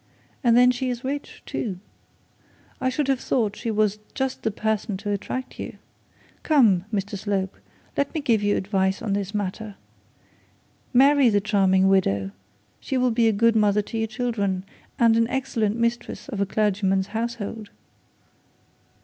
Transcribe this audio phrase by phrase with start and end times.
[0.43, 1.77] And then she is rich too.
[2.81, 5.77] I should have thought she was just the person to attract you.
[6.41, 7.55] Come, Mr Slope,
[7.95, 9.75] let me give you advice on this matter.
[10.91, 12.31] Marry the charming widow!
[12.79, 14.63] She will be a good mother to your children
[14.97, 17.69] and an excellent mistress of a clergyman's household.'